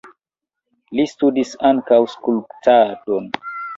Li 0.99 1.05
studis 1.11 1.53
ankaŭ 1.71 1.99
skulptadon. 2.15 3.31